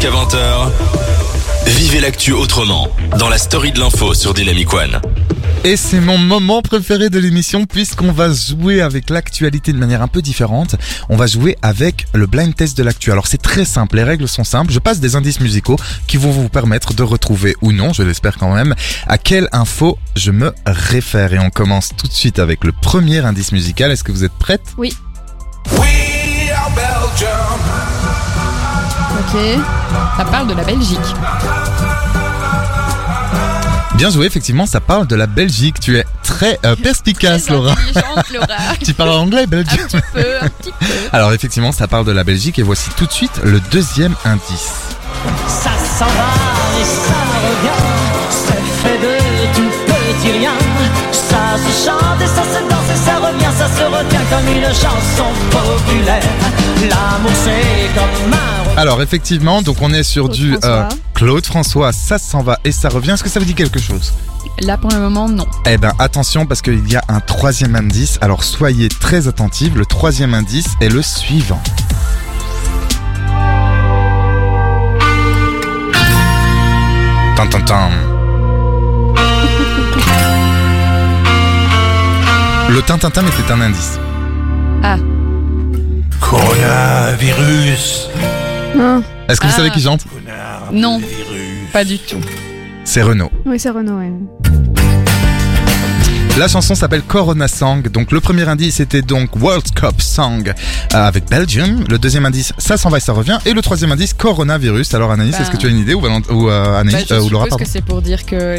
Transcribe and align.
jusqu'à 0.00 0.16
20h. 0.16 0.70
Vivez 1.66 2.00
l'actu 2.00 2.32
autrement 2.32 2.88
dans 3.18 3.28
la 3.28 3.38
story 3.38 3.72
de 3.72 3.80
l'info 3.80 4.14
sur 4.14 4.32
Dynamic 4.32 4.72
One. 4.72 5.00
Et 5.64 5.76
c'est 5.76 6.00
mon 6.00 6.16
moment 6.16 6.62
préféré 6.62 7.10
de 7.10 7.18
l'émission 7.18 7.66
puisqu'on 7.66 8.12
va 8.12 8.32
jouer 8.32 8.80
avec 8.80 9.10
l'actualité 9.10 9.72
de 9.72 9.78
manière 9.78 10.00
un 10.00 10.08
peu 10.08 10.22
différente. 10.22 10.76
On 11.10 11.16
va 11.16 11.26
jouer 11.26 11.56
avec 11.60 12.06
le 12.14 12.26
blind 12.26 12.54
test 12.54 12.78
de 12.78 12.82
l'actu. 12.82 13.12
Alors 13.12 13.26
c'est 13.26 13.42
très 13.42 13.66
simple, 13.66 13.96
les 13.96 14.04
règles 14.04 14.26
sont 14.26 14.44
simples. 14.44 14.72
Je 14.72 14.78
passe 14.78 15.00
des 15.00 15.16
indices 15.16 15.40
musicaux 15.40 15.76
qui 16.06 16.16
vont 16.16 16.30
vous 16.30 16.48
permettre 16.48 16.94
de 16.94 17.02
retrouver 17.02 17.54
ou 17.60 17.72
non, 17.72 17.92
je 17.92 18.02
l'espère 18.02 18.38
quand 18.38 18.54
même, 18.54 18.74
à 19.06 19.18
quelle 19.18 19.48
info 19.52 19.98
je 20.16 20.30
me 20.30 20.54
réfère. 20.66 21.34
Et 21.34 21.38
on 21.38 21.50
commence 21.50 21.90
tout 21.96 22.06
de 22.06 22.12
suite 22.12 22.38
avec 22.38 22.64
le 22.64 22.72
premier 22.72 23.18
indice 23.18 23.52
musical. 23.52 23.90
Est-ce 23.90 24.04
que 24.04 24.12
vous 24.12 24.24
êtes 24.24 24.38
prête? 24.38 24.62
Oui. 24.78 24.94
We 25.72 26.50
are 26.52 26.70
Belgium. 26.70 27.79
Ok. 29.20 29.40
Ça 30.16 30.24
parle 30.24 30.46
de 30.46 30.54
la 30.54 30.64
Belgique. 30.64 30.98
Bien 33.94 34.08
joué, 34.08 34.24
effectivement, 34.24 34.64
ça 34.64 34.80
parle 34.80 35.06
de 35.06 35.14
la 35.14 35.26
Belgique. 35.26 35.78
Tu 35.78 35.98
es 35.98 36.06
très 36.22 36.58
euh, 36.64 36.74
perspicace, 36.74 37.44
Très 37.44 37.52
Laura. 37.54 37.74
Tu 38.82 38.94
parles 38.94 39.10
anglais, 39.10 39.42
Un 39.42 39.46
Belgique 39.46 39.82
petit 39.88 39.98
peu, 40.14 40.24
un 40.40 40.48
petit 40.48 40.72
peu. 40.72 40.86
Alors 41.12 41.32
effectivement, 41.34 41.70
ça 41.72 41.86
parle 41.86 42.06
de 42.06 42.12
la 42.12 42.24
Belgique 42.24 42.58
et 42.58 42.62
voici 42.62 42.88
tout 42.96 43.04
de 43.04 43.12
suite 43.12 43.40
le 43.44 43.60
deuxième 43.70 44.14
indice. 44.24 44.72
Ça 45.46 45.70
s'en 45.98 46.06
va 46.06 46.30
et 46.80 46.84
ça 46.84 47.20
revient, 47.44 47.82
c'est 48.30 48.88
fait 48.88 48.98
de 48.98 49.18
tout 49.54 49.70
petit 49.84 50.32
rien. 50.38 50.52
Ça 51.12 51.58
se 51.58 51.84
chante 51.86 52.22
et 52.22 52.26
ça 52.26 52.42
se 52.42 52.60
danse 52.70 52.90
et 52.90 52.96
ça 53.04 53.16
revient, 53.18 53.52
ça 53.58 53.68
se 53.68 53.82
retient 53.84 54.24
comme 54.30 54.48
une 54.56 54.64
chanson 54.64 55.28
populaire. 55.50 56.22
L'amour 56.88 57.32
c'est 57.44 57.90
comme 57.94 58.32
un 58.32 58.59
Alors 58.76 59.02
effectivement, 59.02 59.62
donc 59.62 59.76
on 59.82 59.92
est 59.92 60.02
sur 60.02 60.24
Claude 60.24 60.36
du 60.36 60.52
François. 60.52 60.88
Claude 61.14 61.46
François, 61.46 61.92
ça 61.92 62.18
s'en 62.18 62.42
va 62.42 62.58
et 62.64 62.72
ça 62.72 62.88
revient. 62.88 63.10
Est-ce 63.10 63.22
que 63.22 63.28
ça 63.28 63.38
vous 63.40 63.46
dit 63.46 63.54
quelque 63.54 63.78
chose? 63.78 64.12
Là, 64.62 64.78
pour 64.78 64.90
le 64.90 64.98
moment, 64.98 65.28
non. 65.28 65.46
Eh 65.66 65.76
ben 65.76 65.92
attention 65.98 66.46
parce 66.46 66.62
qu'il 66.62 66.88
y 66.90 66.96
a 66.96 67.02
un 67.08 67.20
troisième 67.20 67.76
indice. 67.76 68.18
Alors 68.20 68.42
soyez 68.42 68.88
très 68.88 69.28
attentifs. 69.28 69.74
Le 69.74 69.84
troisième 69.84 70.34
indice 70.34 70.68
est 70.80 70.88
le 70.88 71.02
suivant. 71.02 71.60
Tan. 77.66 77.90
Le 82.68 82.82
tintintin 82.82 83.24
était 83.26 83.52
un 83.52 83.60
indice. 83.60 83.98
Ah, 84.82 84.96
Coronavirus. 86.20 88.08
Non. 88.76 89.02
Est-ce 89.28 89.40
que 89.40 89.46
vous 89.46 89.52
Ah. 89.54 89.56
savez 89.56 89.70
qui 89.70 89.80
chante? 89.80 90.04
Non, 90.72 91.00
pas 91.72 91.84
du 91.84 91.98
tout. 91.98 92.20
C'est 92.84 93.02
Renaud. 93.02 93.30
Oui, 93.46 93.58
c'est 93.58 93.70
Renaud, 93.70 93.98
ouais. 93.98 94.10
La 96.40 96.48
chanson 96.48 96.74
s'appelle 96.74 97.02
Corona 97.02 97.48
Song. 97.48 97.82
Donc 97.90 98.12
le 98.12 98.20
premier 98.20 98.48
indice 98.48 98.80
était 98.80 99.02
donc 99.02 99.36
World 99.36 99.74
Cup 99.74 100.00
Song 100.00 100.48
euh, 100.48 100.96
avec 101.06 101.28
Belgium. 101.28 101.84
Le 101.86 101.98
deuxième 101.98 102.24
indice, 102.24 102.54
ça 102.56 102.78
s'en 102.78 102.88
va 102.88 102.96
et 102.96 103.00
ça 103.00 103.12
revient. 103.12 103.36
Et 103.44 103.52
le 103.52 103.60
troisième 103.60 103.92
indice, 103.92 104.14
Coronavirus. 104.14 104.94
Alors 104.94 105.10
Anaïs, 105.10 105.32
Bah. 105.32 105.42
est-ce 105.42 105.50
que 105.50 105.58
tu 105.58 105.66
as 105.66 105.68
une 105.68 105.76
idée 105.78 105.92
ou, 105.92 106.00
ou 106.06 106.48
euh, 106.48 106.80
Anaïs 106.80 106.96
Bah, 106.96 107.04
je 107.10 107.14
euh, 107.14 107.20
ou 107.20 107.28
Laura 107.28 107.46
pardon 107.46 107.62
que 107.62 107.68
c'est 107.70 107.84
pour 107.84 108.00
dire 108.00 108.24
que 108.24 108.58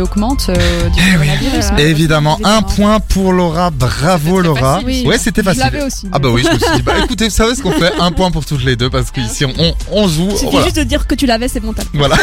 augmentent 0.00 0.48
euh, 0.48 0.88
du 0.88 1.00
coronavirus. 1.12 1.66
mais- 1.76 1.84
Évidemment, 1.84 2.40
un 2.42 2.62
point 2.62 2.98
pour 2.98 3.32
Laura. 3.32 3.70
Bravo 3.70 4.38
C'était 4.38 4.48
Laura. 4.48 4.74
facile. 4.80 4.86
Oui, 4.88 5.04
ouais, 5.06 5.18
c'était 5.18 5.42
Je 5.42 5.46
facile. 5.46 5.62
l'avais 5.62 5.82
aussi. 5.84 6.08
Ah 6.10 6.18
bah 6.18 6.30
oui, 6.32 6.42
je 6.44 6.52
me 6.52 6.58
suis 6.58 6.76
dit, 6.78 6.82
bah 6.82 6.94
écoutez, 7.04 7.26
vous 7.28 7.30
savez 7.34 7.54
ce 7.54 7.62
qu'on 7.62 7.70
fait? 7.70 7.92
Un 8.00 8.10
point 8.10 8.32
pour 8.32 8.44
toutes 8.44 8.64
les 8.64 8.74
deux 8.74 8.90
parce 8.90 9.12
qu'ici 9.12 9.44
on, 9.44 9.52
on 9.92 10.08
joue. 10.08 10.30
Suffit 10.32 10.46
Voilà. 10.50 10.64
juste 10.66 10.78
de 10.78 10.82
dire 10.82 11.06
que 11.06 11.14
tu 11.14 11.26
l'avais, 11.26 11.46
c'est 11.46 11.60
bon. 11.60 11.72
Voilà. 11.94 12.16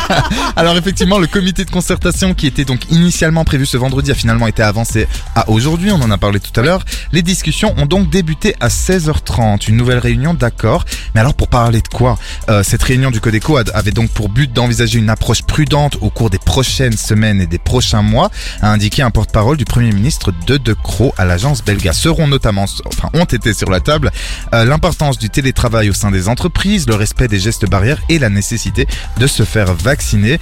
Alors 0.56 0.74
effectivement, 0.78 1.18
le 1.18 1.26
comité 1.26 1.66
de 1.66 1.70
concertation 1.70 2.32
qui 2.32 2.46
était 2.46 2.64
donc 2.64 2.80
initialement 2.90 3.44
prévu 3.44 3.66
ce 3.66 3.76
vendredi 3.76 4.10
a 4.10 4.14
finalement 4.14 4.46
été 4.46 4.53
avancé 4.62 5.06
à 5.34 5.48
aujourd'hui. 5.50 5.90
On 5.90 6.00
en 6.02 6.10
a 6.10 6.18
parlé 6.18 6.40
tout 6.40 6.58
à 6.58 6.62
l'heure. 6.62 6.84
Les 7.12 7.22
discussions 7.22 7.74
ont 7.76 7.86
donc 7.86 8.10
débuté 8.10 8.54
à 8.60 8.68
16h30. 8.68 9.68
Une 9.68 9.76
nouvelle 9.76 9.98
réunion 9.98 10.34
d'accord. 10.34 10.84
Mais 11.14 11.20
alors 11.20 11.34
pour 11.34 11.48
parler 11.48 11.80
de 11.80 11.88
quoi 11.88 12.18
Euh, 12.48 12.62
Cette 12.62 12.82
réunion 12.82 13.10
du 13.10 13.20
Codeco 13.20 13.56
avait 13.74 13.90
donc 13.92 14.10
pour 14.10 14.28
but 14.28 14.52
d'envisager 14.52 14.98
une 14.98 15.10
approche 15.10 15.42
prudente 15.42 15.96
au 16.00 16.10
cours 16.10 16.30
des 16.30 16.38
prochaines 16.38 16.96
semaines 16.96 17.40
et 17.40 17.46
des 17.46 17.58
prochains 17.58 18.02
mois, 18.02 18.30
a 18.60 18.70
indiqué 18.70 19.02
un 19.02 19.10
porte-parole 19.10 19.56
du 19.56 19.64
Premier 19.64 19.92
ministre 19.92 20.32
de 20.46 20.56
De 20.56 20.72
Croo 20.74 21.12
à 21.16 21.24
l'agence 21.24 21.64
Belga. 21.64 21.92
Seront 21.92 22.26
notamment, 22.28 22.66
enfin 22.86 23.08
ont 23.14 23.24
été 23.24 23.54
sur 23.54 23.70
la 23.70 23.80
table, 23.80 24.10
euh, 24.54 24.64
l'importance 24.64 25.18
du 25.18 25.30
télétravail 25.30 25.90
au 25.90 25.94
sein 25.94 26.10
des 26.10 26.28
entreprises, 26.28 26.86
le 26.86 26.94
respect 26.94 27.28
des 27.28 27.38
gestes 27.38 27.68
barrières 27.68 28.00
et 28.08 28.18
la 28.18 28.28
nécessité 28.30 28.86
de 29.18 29.26
se 29.26 29.42
faire 29.44 29.72
vacciner. 29.74 30.38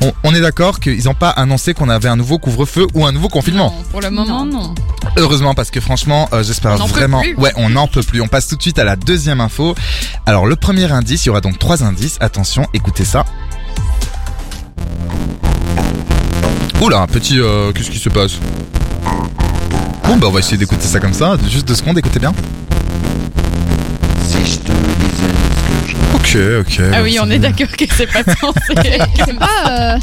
On, 0.00 0.12
on 0.24 0.34
est 0.34 0.40
d'accord 0.40 0.80
qu'ils 0.80 1.04
n'ont 1.04 1.14
pas 1.14 1.30
annoncé 1.30 1.74
qu'on 1.74 1.88
avait 1.88 2.08
un 2.08 2.16
nouveau 2.16 2.38
couvre-feu 2.38 2.86
ou 2.94 3.06
un 3.06 3.12
nouveau 3.12 3.28
confinement. 3.28 3.53
Non, 3.54 3.72
pour 3.90 4.00
le 4.00 4.10
moment, 4.10 4.44
non. 4.44 4.74
Heureusement 5.16 5.54
parce 5.54 5.70
que 5.70 5.80
franchement, 5.80 6.28
euh, 6.32 6.42
j'espère 6.42 6.72
On 6.72 6.78
n'en 6.78 6.86
peut 6.88 6.92
vraiment. 6.94 7.20
plus. 7.20 7.34
Ouais, 7.36 7.52
on 7.56 7.70
n'en 7.70 7.86
peut 7.86 8.02
plus. 8.02 8.20
On 8.20 8.26
passe 8.26 8.48
tout 8.48 8.56
de 8.56 8.62
suite 8.62 8.78
à 8.78 8.84
la 8.84 8.96
deuxième 8.96 9.40
info. 9.40 9.74
Alors 10.26 10.46
le 10.46 10.56
premier 10.56 10.90
indice, 10.90 11.24
il 11.24 11.28
y 11.28 11.30
aura 11.30 11.40
donc 11.40 11.58
trois 11.58 11.82
indices. 11.84 12.16
Attention, 12.20 12.66
écoutez 12.74 13.04
ça. 13.04 13.24
Oula, 16.80 16.98
un 17.00 17.06
petit. 17.06 17.38
euh, 17.38 17.72
Qu'est-ce 17.72 17.90
qui 17.90 17.98
se 17.98 18.08
passe 18.08 18.32
Bon 20.06 20.16
bah 20.16 20.26
on 20.26 20.30
va 20.32 20.40
essayer 20.40 20.56
d'écouter 20.58 20.86
ça 20.86 21.00
comme 21.00 21.14
ça. 21.14 21.36
Juste 21.48 21.66
deux 21.68 21.74
secondes, 21.76 21.96
écoutez 21.98 22.18
bien. 22.18 22.32
Ok, 26.14 26.36
ok. 26.60 26.80
Ah 26.92 27.02
oui, 27.02 27.18
on 27.22 27.30
est 27.30 27.38
d'accord 27.38 27.68
que 27.76 27.84
c'est 27.94 28.06
pas 28.06 28.22
censé. 28.24 28.98
C'est 29.24 29.38
pas. 29.38 29.48
Euh... 29.68 29.98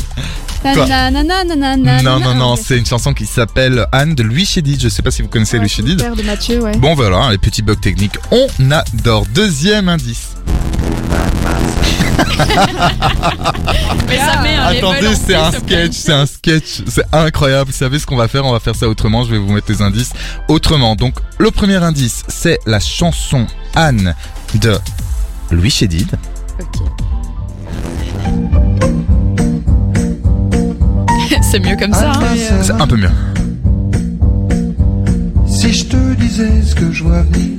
Non, 0.63 2.19
non, 2.19 2.35
non, 2.35 2.55
c'est 2.55 2.77
une 2.77 2.85
chanson 2.85 3.13
qui 3.13 3.25
s'appelle 3.25 3.85
Anne 3.91 4.13
de 4.15 4.23
Louis 4.23 4.45
Chédid. 4.45 4.79
Je 4.81 4.89
sais 4.89 5.01
pas 5.01 5.11
si 5.11 5.21
vous 5.21 5.27
connaissez 5.27 5.57
Ouais, 5.57 5.61
Louis 5.63 5.69
Chédid. 5.69 5.99
père 5.99 6.15
de 6.15 6.23
Mathieu, 6.23 6.61
ouais. 6.61 6.77
Bon 6.77 6.93
voilà, 6.95 7.29
les 7.31 7.37
petits 7.37 7.61
bugs 7.61 7.75
techniques, 7.75 8.17
on 8.31 8.47
adore. 8.71 9.25
Deuxième 9.33 9.89
indice. 9.89 10.35
Mais 14.07 14.17
ça 14.17 14.41
met 14.41 14.55
un 14.55 14.65
Attendez, 14.65 15.07
en 15.07 15.15
c'est 15.15 15.35
un 15.35 15.51
sketch, 15.51 15.91
c'est 15.93 16.13
un 16.13 16.25
sketch, 16.25 16.81
c'est 16.87 17.05
incroyable. 17.11 17.71
Vous 17.71 17.77
savez 17.77 17.99
ce 17.99 18.05
qu'on 18.05 18.15
va 18.15 18.27
faire? 18.27 18.45
On 18.45 18.51
va 18.51 18.59
faire 18.59 18.75
ça 18.75 18.87
autrement. 18.87 19.23
Je 19.23 19.31
vais 19.31 19.37
vous 19.37 19.51
mettre 19.51 19.71
les 19.71 19.81
indices 19.81 20.11
autrement. 20.47 20.95
Donc, 20.95 21.15
le 21.39 21.51
premier 21.51 21.77
indice, 21.77 22.23
c'est 22.27 22.59
la 22.65 22.79
chanson 22.79 23.47
Anne 23.75 24.15
de 24.55 24.77
Louis 25.51 25.69
Chédid. 25.71 26.11
Ok. 26.59 26.81
C'est 31.51 31.59
mieux 31.59 31.75
comme 31.77 31.93
ça. 31.93 32.11
hein. 32.11 32.35
C'est 32.61 32.71
un 32.71 32.87
peu 32.87 32.95
mieux. 32.97 33.09
Si 35.47 35.73
je 35.73 35.85
te 35.85 36.13
disais 36.15 36.61
ce 36.63 36.73
que 36.75 36.91
je 36.91 37.03
vois 37.03 37.21
venir, 37.23 37.57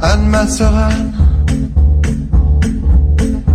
Anne, 0.00 0.26
ma 0.26 0.46
sœur 0.46 0.74
Anne, 0.76 1.12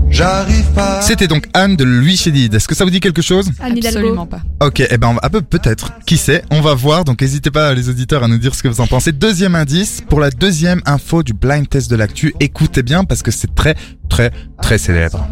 j'arrive 0.10 0.66
pas. 0.74 1.02
C'était 1.02 1.28
donc 1.28 1.48
Anne 1.54 1.76
de 1.76 1.84
Louis 1.84 2.18
Chédid. 2.18 2.54
Est-ce 2.54 2.68
que 2.68 2.74
ça 2.76 2.84
vous 2.84 2.90
dit 2.90 3.00
quelque 3.00 3.22
chose? 3.22 3.52
Absolument 3.60 4.26
pas. 4.26 4.42
Ok, 4.62 4.82
eh 4.90 4.98
ben 4.98 5.10
on 5.10 5.14
va- 5.14 5.20
ah, 5.24 5.30
peu- 5.30 5.42
peut-être. 5.42 5.92
Qui 6.06 6.18
sait? 6.18 6.44
On 6.52 6.62
va 6.62 6.74
voir. 6.74 7.04
Donc 7.04 7.22
n'hésitez 7.22 7.52
pas 7.52 7.74
les 7.74 7.90
auditeurs 7.90 8.24
à 8.24 8.28
nous 8.28 8.38
dire 8.40 8.56
ce 8.56 8.64
que 8.64 8.68
vous 8.68 8.82
en 8.82 8.88
pensez. 8.88 9.12
Deuxième 9.12 9.56
indice 9.56 10.02
pour 10.10 10.20
la 10.20 10.30
deuxième 10.32 10.82
info 10.86 11.22
du 11.24 11.34
blind 11.34 11.68
test 11.70 11.92
de 11.92 11.96
l'actu. 11.96 12.34
Écoutez 12.40 12.82
bien 12.84 13.04
parce 13.04 13.22
que 13.22 13.32
c'est 13.32 13.54
très 13.54 13.76
très 14.10 14.32
très 14.62 14.78
célèbre. 14.78 15.28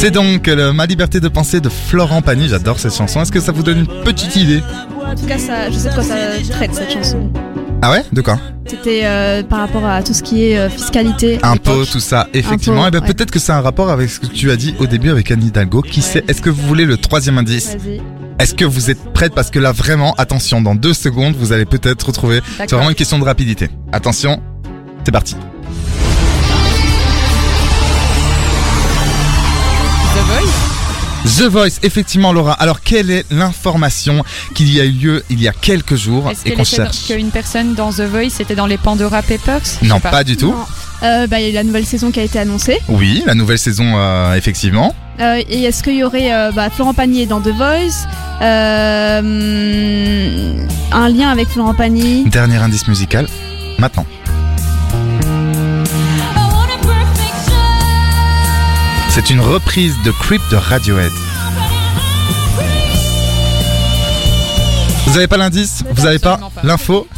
C'est 0.00 0.12
donc 0.12 0.46
Ma 0.46 0.86
liberté 0.86 1.18
de 1.18 1.26
penser 1.26 1.60
de 1.60 1.68
Florent 1.68 2.22
Pagny. 2.22 2.48
J'adore 2.48 2.78
cette 2.78 2.94
chanson. 2.94 3.20
Est-ce 3.20 3.32
que 3.32 3.40
ça 3.40 3.50
vous 3.50 3.64
donne 3.64 3.78
une 3.80 3.86
petite 4.04 4.36
idée 4.36 4.62
En 5.04 5.16
tout 5.16 5.26
cas, 5.26 5.38
ça, 5.38 5.68
je 5.70 5.76
sais 5.76 5.88
de 5.88 5.94
quoi 5.94 6.04
ça 6.04 6.14
traite 6.50 6.72
cette 6.72 6.92
chanson. 6.92 7.32
Ah 7.82 7.90
ouais? 7.90 8.04
De 8.12 8.20
quoi? 8.20 8.38
C'était 8.66 9.00
euh, 9.04 9.42
par 9.42 9.58
rapport 9.58 9.84
à 9.84 10.02
tout 10.04 10.14
ce 10.14 10.22
qui 10.22 10.44
est 10.44 10.58
euh, 10.58 10.70
fiscalité. 10.70 11.40
Impôts, 11.42 11.84
tout 11.84 11.98
ça. 11.98 12.28
Effectivement. 12.32 12.84
Impôts, 12.84 12.98
Eh 12.98 13.00
ouais. 13.08 13.12
peut-être 13.12 13.32
que 13.32 13.40
c'est 13.40 13.50
un 13.52 13.60
rapport 13.60 13.90
avec 13.90 14.08
ce 14.08 14.20
que 14.20 14.26
tu 14.26 14.52
as 14.52 14.56
dit 14.56 14.76
au 14.78 14.86
début 14.86 15.10
avec 15.10 15.32
Anne 15.32 15.42
Hidalgo. 15.42 15.82
Qui 15.82 16.00
sait? 16.00 16.22
Est-ce 16.28 16.42
que 16.42 16.50
vous 16.50 16.62
voulez 16.66 16.84
le 16.84 16.96
troisième 16.96 17.36
indice? 17.38 17.76
Est-ce 18.38 18.54
que 18.54 18.64
vous 18.64 18.90
êtes 18.90 19.12
prête? 19.12 19.34
Parce 19.34 19.50
que 19.50 19.58
là 19.58 19.72
vraiment, 19.72 20.14
attention, 20.16 20.60
dans 20.60 20.76
deux 20.76 20.94
secondes, 20.94 21.34
vous 21.36 21.52
allez 21.52 21.64
peut-être 21.64 22.06
retrouver. 22.06 22.40
C'est 22.58 22.72
vraiment 22.72 22.90
une 22.90 22.94
question 22.94 23.18
de 23.18 23.24
rapidité. 23.24 23.68
Attention, 23.90 24.40
c'est 25.04 25.10
parti. 25.12 25.34
The 31.24 31.42
Voice, 31.42 31.78
effectivement, 31.82 32.32
Laura. 32.32 32.52
Alors, 32.52 32.80
quelle 32.80 33.10
est 33.10 33.24
l'information 33.30 34.24
qu'il 34.54 34.72
y 34.72 34.80
a 34.80 34.84
eu 34.84 34.90
lieu 34.92 35.24
il 35.30 35.40
y 35.40 35.48
a 35.48 35.52
quelques 35.52 35.96
jours 35.96 36.30
Est-ce 36.30 36.46
et 36.48 36.52
qu'on 36.52 36.64
cherche 36.64 37.06
qu'une 37.06 37.30
personne 37.30 37.74
dans 37.74 37.90
The 37.92 38.02
Voice 38.02 38.40
était 38.40 38.54
dans 38.54 38.66
les 38.66 38.78
Pandora 38.78 39.22
Papers 39.22 39.60
Non, 39.82 40.00
pas. 40.00 40.24
du 40.24 40.36
tout. 40.36 40.54
Euh, 41.02 41.26
bah, 41.26 41.38
il 41.40 41.44
y 41.44 41.46
a 41.46 41.50
eu 41.50 41.54
la 41.54 41.64
nouvelle 41.64 41.86
saison 41.86 42.10
qui 42.10 42.20
a 42.20 42.22
été 42.22 42.38
annoncée. 42.38 42.78
Oui, 42.88 43.22
la 43.26 43.34
nouvelle 43.34 43.58
saison, 43.58 43.94
euh, 43.96 44.34
effectivement. 44.34 44.94
Euh, 45.20 45.42
et 45.48 45.64
est-ce 45.64 45.82
qu'il 45.82 45.96
y 45.96 46.04
aurait 46.04 46.32
euh, 46.32 46.52
bah, 46.52 46.70
Florent 46.70 46.94
Pagny 46.94 47.26
dans 47.26 47.40
The 47.40 47.48
Voice 47.48 48.06
euh, 48.40 49.20
Un 50.92 51.08
lien 51.08 51.28
avec 51.30 51.48
Florent 51.48 51.74
Pagny 51.74 52.24
Dernier 52.28 52.56
indice 52.56 52.86
musical, 52.88 53.26
maintenant. 53.78 54.06
C'est 59.20 59.30
une 59.30 59.40
reprise 59.40 59.96
de 60.04 60.12
Creep 60.12 60.40
de 60.48 60.54
Radiohead. 60.54 61.10
Vous 65.06 65.16
avez 65.16 65.26
pas 65.26 65.36
l'indice? 65.36 65.82
Vous 65.90 66.06
avez 66.06 66.20
pas 66.20 66.34
Absolument 66.34 66.50
pas. 66.50 66.60
l'info? 66.62 67.08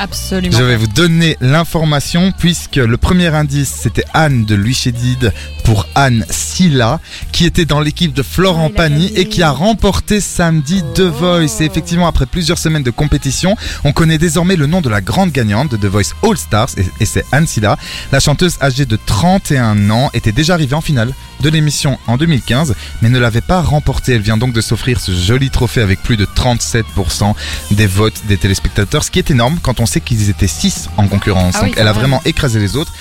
Absolument. 0.00 0.56
Je 0.56 0.62
vais 0.62 0.76
vous 0.76 0.86
donner 0.86 1.36
l'information 1.42 2.32
puisque 2.32 2.76
le 2.76 2.96
premier 2.96 3.26
indice 3.26 3.68
c'était 3.82 4.04
Anne 4.14 4.46
de 4.46 4.54
Louis 4.54 4.72
Chédid 4.72 5.30
pour 5.62 5.86
Anne 5.94 6.24
Silla 6.30 7.00
qui 7.32 7.44
était 7.44 7.66
dans 7.66 7.80
l'équipe 7.80 8.14
de 8.14 8.22
Florent 8.22 8.70
Ah, 8.72 8.76
Pagny 8.76 9.12
et 9.14 9.26
qui 9.26 9.42
a 9.42 9.50
remporté 9.50 10.22
samedi 10.22 10.82
The 10.94 11.02
Voice. 11.02 11.60
Et 11.60 11.66
effectivement 11.66 12.08
après 12.08 12.24
plusieurs 12.24 12.56
semaines 12.56 12.82
de 12.82 12.90
compétition, 12.90 13.56
on 13.84 13.92
connaît 13.92 14.16
désormais 14.16 14.56
le 14.56 14.66
nom 14.66 14.80
de 14.80 14.88
la 14.88 15.02
grande 15.02 15.32
gagnante 15.32 15.70
de 15.70 15.76
The 15.76 15.90
Voice 15.90 16.14
All 16.22 16.38
Stars 16.38 16.70
et, 16.78 16.86
et 17.00 17.04
c'est 17.04 17.26
Anne 17.30 17.46
Silla. 17.46 17.76
La 18.10 18.20
chanteuse 18.20 18.56
âgée 18.62 18.86
de 18.86 18.98
31 19.04 19.90
ans 19.90 20.08
était 20.14 20.32
déjà 20.32 20.54
arrivée 20.54 20.76
en 20.76 20.80
finale 20.80 21.12
de 21.42 21.48
l'émission 21.50 21.98
en 22.06 22.16
2015 22.16 22.74
mais 23.02 23.10
ne 23.10 23.18
l'avait 23.18 23.42
pas 23.42 23.60
remporté. 23.60 24.14
Elle 24.14 24.22
vient 24.22 24.38
donc 24.38 24.54
de 24.54 24.62
s'offrir 24.62 24.98
ce 24.98 25.12
joli 25.12 25.50
trophée 25.50 25.82
avec 25.82 26.02
plus 26.02 26.16
de 26.16 26.24
37% 26.24 27.34
des 27.72 27.86
votes 27.86 28.22
des 28.28 28.38
téléspectateurs, 28.38 29.04
ce 29.04 29.10
qui 29.10 29.18
est 29.18 29.30
énorme 29.30 29.58
quand 29.62 29.80
on 29.80 29.86
sait 29.90 30.00
qu'ils 30.00 30.30
étaient 30.30 30.46
6 30.46 30.88
en 30.96 31.08
concurrence. 31.08 31.54
Ah 31.56 31.60
oui, 31.62 31.70
donc 31.70 31.78
elle 31.78 31.88
a 31.88 31.92
même. 31.92 32.00
vraiment 32.00 32.22
écrasé 32.24 32.58
les 32.58 32.76
autres. 32.76 32.92